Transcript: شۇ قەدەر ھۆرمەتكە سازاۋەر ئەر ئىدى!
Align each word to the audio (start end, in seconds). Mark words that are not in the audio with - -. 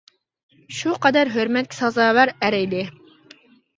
شۇ 0.77 0.93
قەدەر 1.03 1.31
ھۆرمەتكە 1.35 1.79
سازاۋەر 1.83 2.33
ئەر 2.47 2.59
ئىدى! 2.63 2.83